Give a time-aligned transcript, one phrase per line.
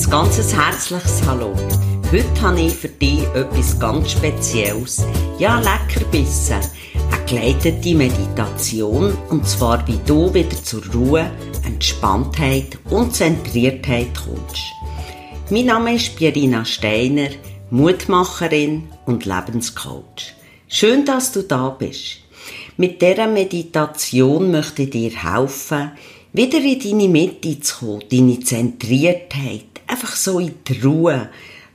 [0.00, 1.52] Ein ganzes herzliches Hallo.
[2.10, 5.04] Heute habe ich für dich etwas ganz Spezielles.
[5.38, 6.56] Ja, Leckerbissen.
[7.12, 9.12] Eine geleitete Meditation.
[9.28, 11.30] Und zwar, wie du wieder zur Ruhe,
[11.64, 14.62] Entspanntheit und Zentriertheit kommst.
[15.50, 17.28] Mein Name ist Pierina Steiner,
[17.68, 20.34] Mutmacherin und Lebenscoach.
[20.66, 22.20] Schön, dass du da bist.
[22.78, 25.92] Mit dieser Meditation möchte ich dir helfen,
[26.32, 31.28] wieder in deine Mitte zu kommen, deine Zentriertheit, einfach so in die Ruhe,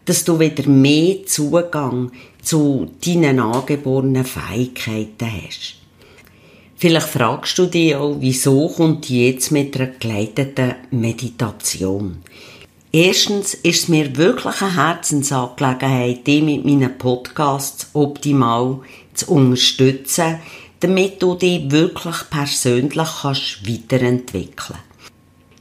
[0.05, 5.77] dass du wieder mehr Zugang zu deinen angeborenen Fähigkeiten hast.
[6.77, 12.17] Vielleicht fragst du dich auch, wieso kommt die jetzt mit einer geleiteten Meditation?
[12.91, 18.79] Erstens ist es mir wirklich eine Herzensangelegenheit, dich mit meinen Podcasts optimal
[19.13, 20.40] zu unterstützen,
[20.79, 24.79] damit du dich wirklich persönlich kannst weiterentwickeln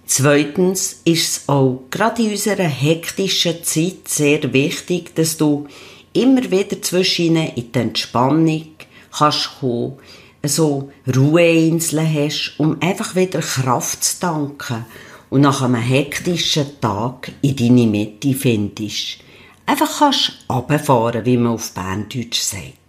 [0.07, 5.67] Zweitens ist es auch gerade in unserer hektischen Zeit sehr wichtig, dass du
[6.13, 8.67] immer wieder zwischen in die Entspannung
[9.11, 9.95] kannst kommen,
[10.45, 14.85] so Ruheinseln hast, um einfach wieder Kraft zu tanken
[15.31, 19.19] und nach einem hektischen Tag in deine Mitte findest.
[19.65, 22.84] Einfach kannst runterfahren, wie man auf Berndeutsch sagt.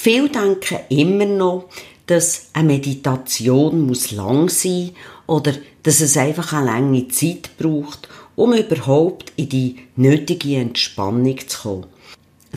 [0.00, 1.64] Viele denken immer noch,
[2.06, 4.92] dass eine Meditation muss lang sein
[5.26, 11.62] oder dass es einfach eine lange Zeit braucht, um überhaupt in die nötige Entspannung zu
[11.62, 11.86] kommen.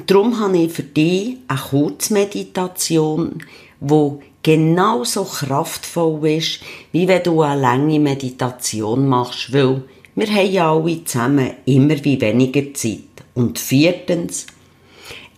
[0.06, 3.44] Darum habe ich für dich eine Kurzmeditation,
[3.80, 6.60] wo genauso kraftvoll ist,
[6.92, 9.82] wie wenn du eine lange Meditation machst, weil
[10.14, 13.00] wir haben ja alle zusammen immer wie weniger Zeit.
[13.34, 14.46] Und viertens,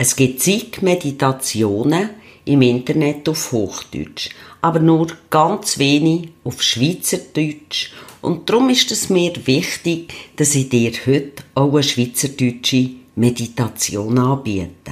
[0.03, 2.09] es gibt zig Meditationen
[2.43, 7.91] im Internet auf Hochdeutsch, aber nur ganz wenig auf Schweizerdeutsch.
[8.21, 14.91] Und darum ist es mir wichtig, dass ich dir heute auch eine schweizerdeutsche Meditation anbiete.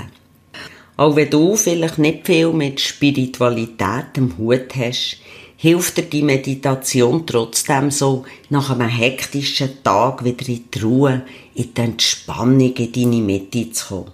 [0.95, 5.17] Auch wenn du vielleicht nicht viel mit Spiritualität am Hut hast,
[5.57, 11.23] hilft dir die Meditation trotzdem so, nach einem hektischen Tag wieder in die Ruhe,
[11.55, 14.11] in die Entspannung, in deine Mitte zu kommen.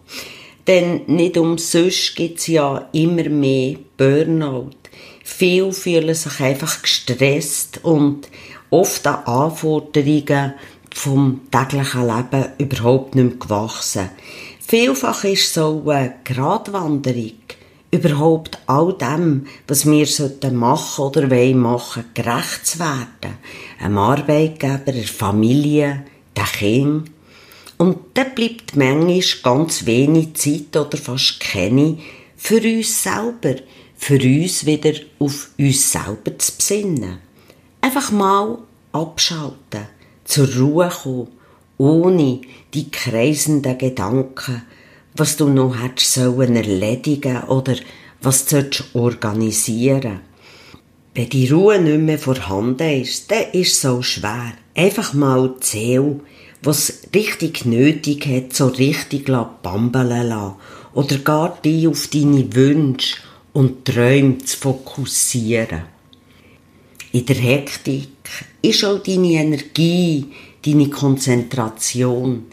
[0.67, 4.71] Denn nicht umsonst gibt es ja immer mehr Burnout.
[5.23, 8.27] Viele fühlen sich einfach gestresst und
[8.69, 10.53] oft an Anforderungen
[10.93, 14.09] vom täglichen Leben überhaupt nicht mehr gewachsen.
[14.59, 17.31] Vielfach ist so eine Gratwanderung,
[17.91, 23.37] überhaupt all dem, was wir sollten machen oder wollen machen, gerecht zu werden.
[23.79, 26.03] Einem Arbeitgeber, der Familie,
[26.35, 27.16] den Kindern.
[27.77, 31.97] Und dann bleibt manchmal ganz wenig Zeit oder fast keine
[32.35, 33.61] für uns selber,
[33.95, 37.19] für uns wieder auf uns selber zu besinnen.
[37.81, 38.57] Einfach mal
[38.91, 39.87] abschalten,
[40.25, 41.27] zur Ruhe kommen,
[41.77, 42.41] ohne
[42.73, 44.63] die kreisenden Gedanken,
[45.15, 47.75] was du noch hättest sollen erledigen oder
[48.21, 50.21] was du organisieren
[51.13, 54.53] Wenn die Ruhe nicht mehr vorhanden ist, dann ist es so schwer.
[54.75, 56.21] Einfach mal zählen,
[56.67, 59.27] was richtig nötig hat, so richtig
[59.63, 60.55] bambeln lassen
[60.93, 63.17] oder gar die auf deine Wünsche
[63.53, 65.83] und Träume zu fokussieren.
[67.13, 68.09] In der Hektik
[68.61, 70.25] ist auch deine Energie,
[70.65, 72.47] deine Konzentration,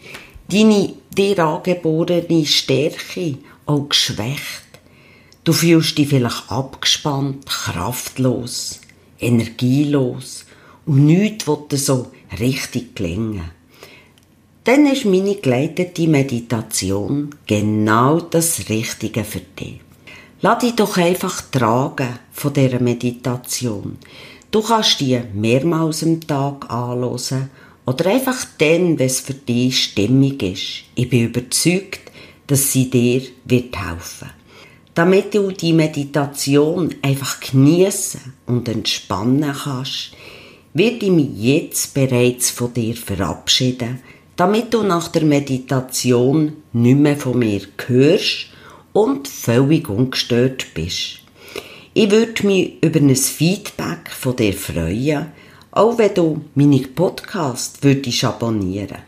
[0.47, 4.63] deine dir angeborene Stärke auch geschwächt.
[5.43, 8.81] Du fühlst dich vielleicht abgespannt, kraftlos,
[9.19, 10.45] energielos
[10.87, 13.51] und nichts will dir so richtig gelingen
[14.65, 19.81] dann ist meine geleitete Meditation genau das Richtige für dich.
[20.41, 23.99] Lass dich doch einfach tragen von dieser Meditation.
[24.51, 27.51] Du kannst die mehrmals am Tag anhören
[27.85, 30.85] oder einfach dann, wenn es für dich stimmig ist.
[30.95, 32.11] Ich bin überzeugt,
[32.47, 34.31] dass sie dir wird helfen.
[34.95, 40.13] Damit du die Meditation einfach genießen und entspannen kannst,
[40.73, 44.01] werde ich mich jetzt bereits von dir verabschieden
[44.37, 48.47] damit du nach der Meditation nicht mehr von mir hörst
[48.93, 51.21] und völlig ungestört bist.
[51.93, 55.27] Ich würde mich über ein Feedback von dir freuen,
[55.71, 58.99] auch wenn du meine Podcast würdest abonnieren.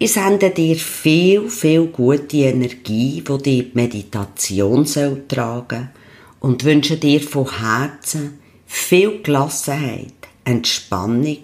[0.00, 5.90] Ich sende dir viel, viel gute Energie, die die Meditation soll tragen
[6.38, 10.12] und wünsche dir von Herzen viel Gelassenheit,
[10.44, 11.38] Entspannung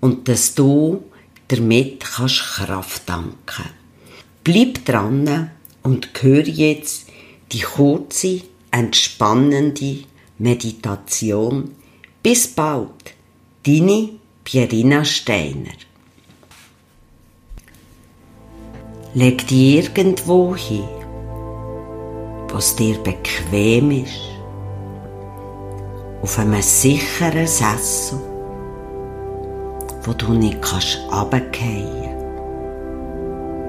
[0.00, 1.04] und dass du
[1.48, 3.70] damit kannst Kraft tanken.
[4.44, 5.50] Bleib dran
[5.82, 7.08] und höre jetzt
[7.52, 10.04] die kurze, entspannende
[10.38, 11.74] Meditation.
[12.22, 13.14] Bis bald,
[13.64, 14.10] deine
[14.44, 15.72] Pierina Steiner.
[19.14, 20.88] leg dich irgendwo hin,
[22.48, 24.12] wo es dir bequem ist,
[26.22, 28.20] auf einem sicheren Sessel,
[30.08, 30.98] wo du nicht kannst.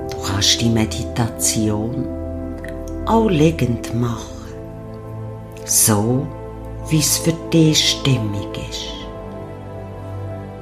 [0.09, 2.07] Du kannst die Meditation
[3.05, 4.53] auch liegend machen,
[5.65, 6.25] so
[6.89, 8.85] wie es für dich stimmig ist.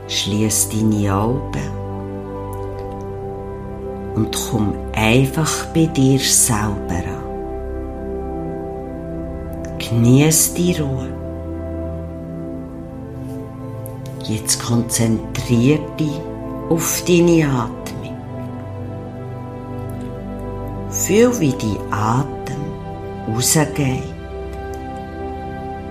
[0.07, 1.69] Schließ deine Augen
[4.15, 7.23] und komm einfach bei dir selber an.
[9.77, 11.26] Genieß die Ruhe.
[14.27, 16.19] Jetzt konzentrier dich
[16.69, 18.17] auf deine Atmung.
[20.89, 22.61] Fühl, wie die Atem
[23.33, 24.03] rausgeht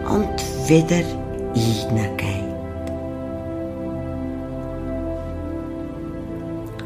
[0.07, 1.03] und wieder
[1.55, 2.45] reingeht.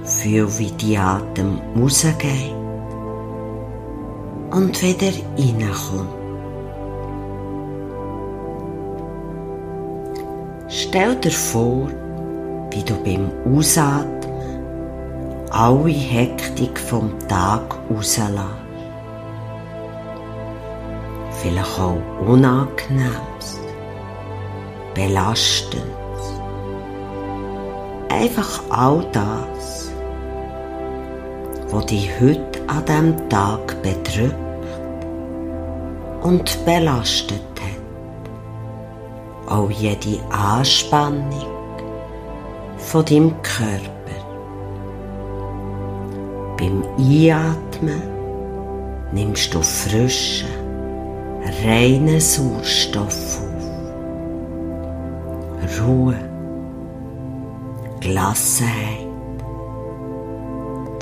[0.05, 2.55] Fühl, wie die Atem rausgeht
[4.53, 6.20] und wieder reinkommt.
[10.91, 11.89] Stell dir vor,
[12.73, 18.35] wie du beim Ausatmen alle Hektik vom Tag rauslässt.
[21.41, 21.97] Vielleicht auch
[22.27, 23.61] Unangenehmes,
[24.93, 25.85] Belastendes.
[28.09, 29.93] Einfach all das,
[31.71, 34.35] was dich heute an diesem Tag bedrückt
[36.23, 37.50] und belastet.
[39.51, 41.51] Auch jede Anspannung
[42.79, 43.91] von deinem Körper.
[46.57, 48.03] Beim Einatmen
[49.13, 50.49] nimmst du frischen,
[51.65, 53.51] reinen Sauerstoff auf.
[55.81, 56.17] Ruhe,
[58.01, 59.07] Gelassenheit,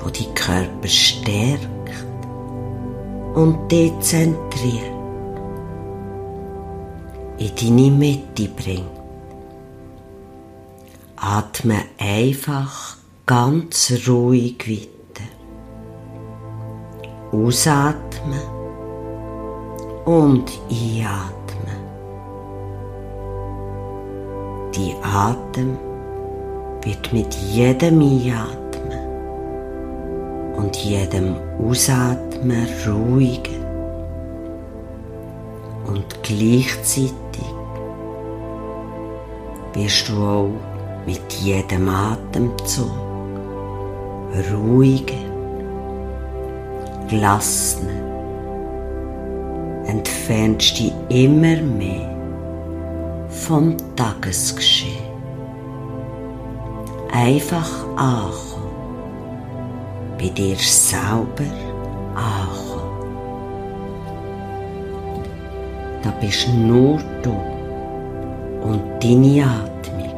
[0.03, 1.69] wo die Körper stärkt
[3.35, 4.98] und dezentriert,
[7.39, 8.99] in deine Mitte bringt.
[11.17, 12.97] Atme einfach
[13.27, 15.29] ganz ruhig weiter.
[17.33, 18.41] Ausatmen
[20.05, 21.81] und einatmen.
[24.75, 25.77] Die Atem
[26.83, 28.99] wird mit jedem Einatmen
[30.57, 33.68] und jedem Ausatmen ruhiger
[35.89, 37.13] und gleichzeitig
[39.75, 40.51] wirst du auch
[41.07, 42.91] mit jedem Atemzug
[44.53, 45.15] ruhiger
[47.09, 48.05] gelassener,
[49.87, 52.09] entfernst dich immer mehr
[53.29, 55.09] vom Tagesgeschehen.
[57.13, 58.69] Einfach ankommen,
[60.19, 61.68] bei dir selber
[66.21, 67.37] bist nur du
[68.63, 70.15] und deine Atmung,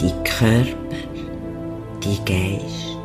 [0.00, 1.00] die Körper,
[2.02, 2.98] die Geist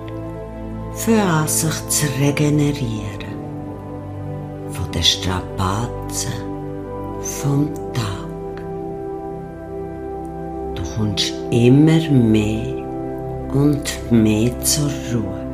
[0.96, 3.36] für sich zu regenerieren
[4.72, 6.34] von den Strapazen
[7.22, 8.64] vom Tag.
[10.76, 12.76] Du kommst immer mehr
[13.54, 15.46] und mehr zur Ruhe,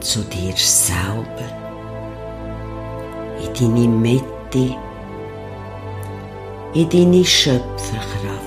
[0.00, 1.65] zu dir selber,
[3.58, 4.76] deine Mitte,
[6.74, 8.46] in deine Schöpferkraft.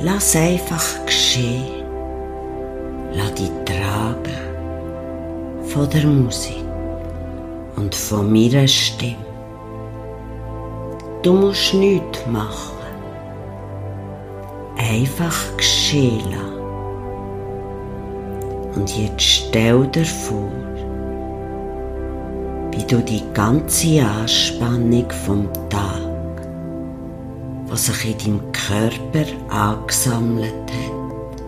[0.00, 1.84] Lass einfach geschehen
[3.16, 4.38] lass dich tragen
[5.62, 6.64] von der Musik
[7.76, 9.16] und von meiner Stimme.
[11.22, 12.72] Du musst nichts machen.
[14.76, 16.54] Einfach geschehen lassen.
[18.74, 20.50] Und jetzt stell dir vor,
[22.76, 26.02] wie du die ganze Anspannung vom Tag,
[27.66, 31.42] was sich in deinem Körper angesammelt hat,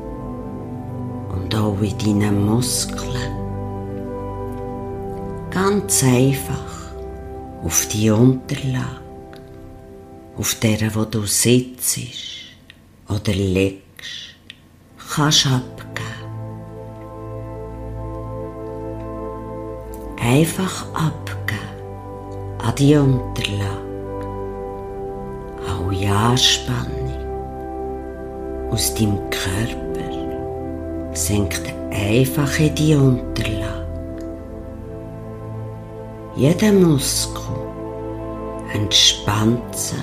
[1.36, 3.32] und auch in deinen Muskeln.
[5.50, 6.92] Ganz einfach
[7.64, 9.00] auf die Unterlage,
[10.36, 11.98] auf der wo du sitzt
[13.08, 14.36] oder liegst,
[15.14, 16.15] kannst abgeben.
[20.28, 21.36] Einfach abgeben
[22.58, 24.26] an die Unterlage.
[25.68, 27.12] Alle Anspannung
[28.72, 30.10] aus deinem Körper
[31.12, 33.86] sinkt einfach in die Unterlage.
[36.34, 37.44] Jeder Muskel
[38.74, 39.96] entspannt sich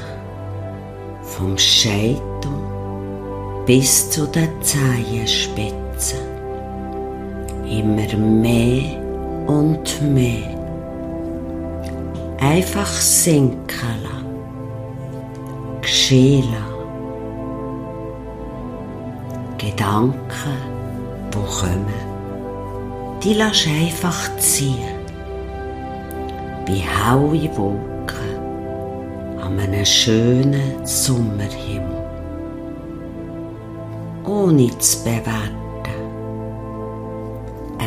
[1.22, 2.22] vom Scheitel
[3.66, 6.20] bis zu den Zehenspitzen.
[7.66, 9.03] Immer mehr
[9.48, 10.50] und mehr.
[12.40, 14.24] Einfach sinken lassen.
[15.82, 16.74] Geschehen lassen.
[19.58, 20.58] Gedanken,
[21.34, 21.86] die kommen,
[23.24, 25.00] die lass einfach ziehen.
[26.66, 28.34] Wie helle Wolken
[29.42, 32.04] an einem schönen Sommerhimmel.
[34.26, 35.63] Ohne zu bewerten.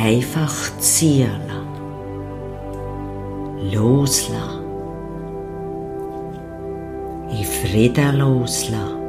[0.02, 1.66] Einfach ziehen lassen.
[3.72, 4.64] Loslassen.
[7.30, 9.00] In Frieden loslassen.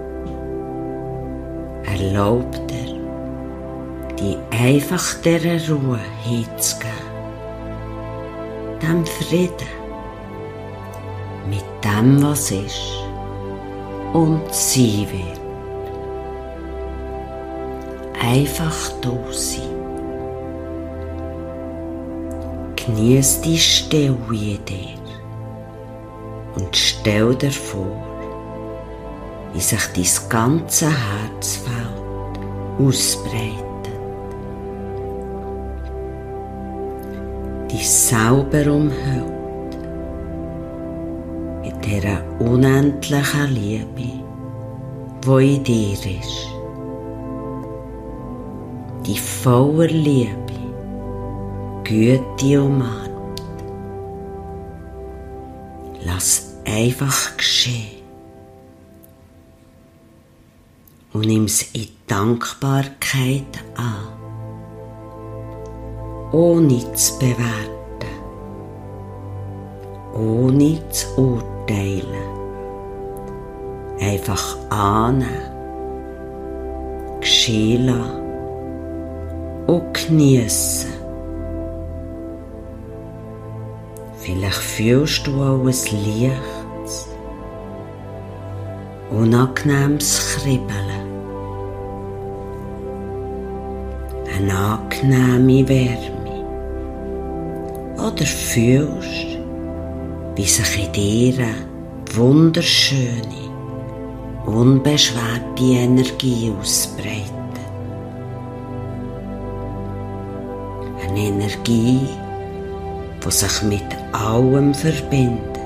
[1.83, 2.93] Erlaubt er,
[4.15, 6.91] die einfach dieser Ruhe hinzugeben.
[8.81, 9.67] Dem Frieden.
[11.49, 12.97] Mit dem, was ist
[14.13, 15.41] und sein wird.
[18.21, 19.76] Einfach da sein.
[22.87, 24.97] Genieß die Stille in dir
[26.55, 27.91] und stell dir vor,
[29.53, 32.39] wie sich dein ganze Herzfeld
[32.79, 33.91] ausbreitet.
[37.69, 39.77] Dich selber umhüllt
[41.63, 44.23] mit dieser unendlichen Liebe,
[45.25, 46.47] die in dir ist.
[49.05, 50.46] Die voller Liebe,
[51.87, 53.41] Güte umarmt.
[56.03, 57.97] Lass einfach geschehen.
[61.17, 64.07] und nimm es in Dankbarkeit an,
[66.31, 68.13] ohne zu bewerten,
[70.13, 72.05] ohne zu urteilen.
[73.99, 75.31] Einfach annehmen,
[77.19, 78.21] geschehen lassen
[79.65, 80.96] und geniessen.
[84.27, 87.07] Vielleicht fühlst du auch ein leichtes,
[89.09, 91.07] unangenehmes Kribbeln.
[94.37, 96.45] eine angenehme Wärme.
[97.95, 99.39] Oder fühlst,
[100.35, 101.55] wie sich in dir eine
[102.13, 103.49] wunderschöne,
[104.45, 107.31] unbeschwerte Energie ausbreitet.
[111.01, 112.09] Eine Energie,
[113.25, 115.59] die sich mit allem verbindet.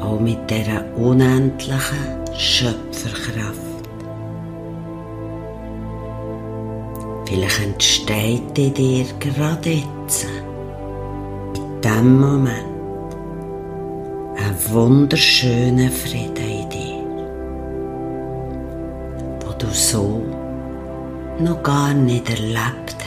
[0.00, 3.60] Auch mit dieser unendlichen Schöpferkraft.
[7.26, 10.26] Vielleicht entsteht in dir gerade jetzt,
[11.54, 12.72] in diesem Moment,
[14.36, 17.04] ein wunderschöner Frieden in dir,
[19.40, 20.22] wo du so
[21.38, 23.01] noch gar nicht erlebt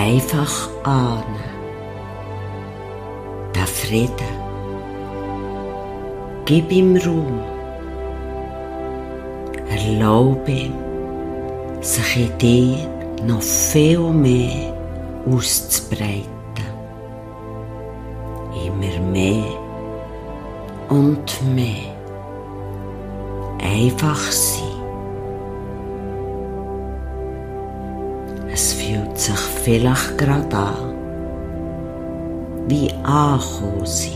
[0.00, 1.44] Einfach ahnen,
[3.54, 4.34] der Frieden.
[6.46, 7.40] Gib ihm Raum.
[9.68, 10.74] Erlaube ihm,
[11.82, 12.76] sich in dir
[13.26, 14.72] noch viel mehr
[15.30, 16.30] auszubreiten.
[18.66, 19.52] Immer mehr
[20.88, 21.94] und mehr.
[23.62, 24.59] Einfach sein.
[29.62, 30.94] Vielleicht gerade an,
[32.68, 34.12] wie angekommen sein,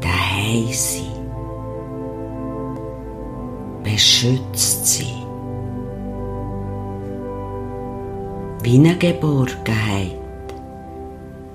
[0.00, 1.04] daheim sein,
[3.82, 5.20] beschützt sein.
[8.62, 10.16] wie eine Geborgenheit,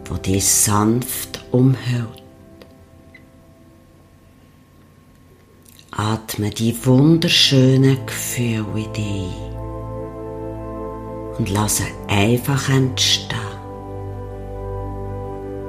[0.06, 2.24] wo dich sanft umhüllt.
[5.92, 9.55] Atme die wunderschönen Gefühle in dich
[11.38, 13.40] und lasse einfach entstehen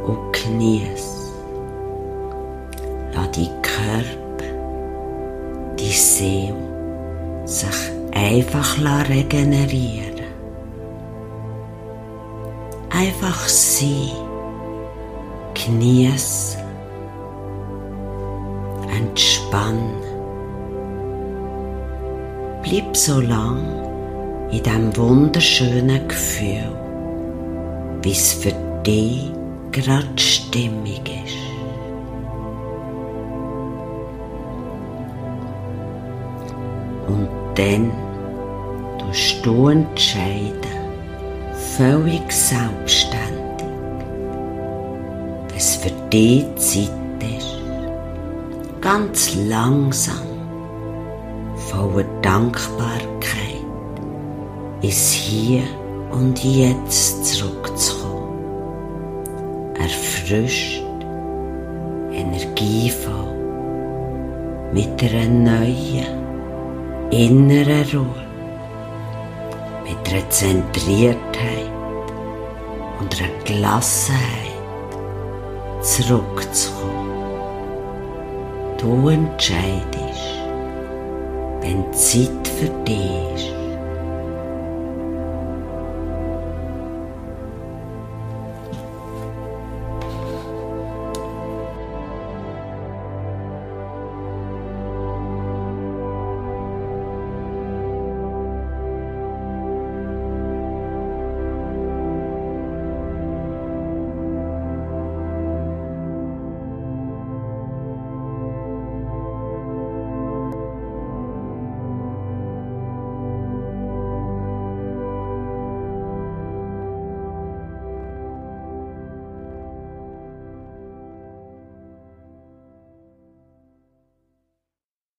[0.06, 1.32] und genieß.
[3.12, 4.44] Lass die Körper,
[5.78, 6.54] die Seele
[7.44, 10.16] sich einfach regenerieren.
[12.90, 14.11] Einfach sein,
[15.54, 16.61] genießen,
[18.88, 19.96] entspannen.
[22.62, 23.86] Bleib so lang
[24.50, 26.76] in diesem wunderschönen Gefühl,
[28.03, 28.53] wie es für
[28.85, 29.33] dich
[29.73, 31.37] gerade stimmig ist.
[37.09, 37.91] Und dann
[38.99, 40.55] tust du entscheiden,
[41.76, 43.67] völlig selbstständig,
[45.49, 46.91] wenn es für dich Zeit
[47.37, 47.59] ist,
[48.81, 50.26] ganz langsam,
[51.57, 53.46] voller Dankbarkeit,
[54.87, 55.64] ins Hier
[56.12, 58.38] und Jetzt zurückzukommen.
[59.75, 60.85] Erfrischt,
[62.12, 63.35] energievoll,
[64.73, 66.07] mit einer neuen,
[67.11, 68.26] inneren Ruhe,
[69.83, 71.73] mit einer Zentriertheit
[73.00, 74.23] und einer Gelassenheit
[75.81, 77.11] zurückzukommen.
[78.78, 80.45] Du entscheidest,
[81.61, 83.65] wenn Zeit für dich ist,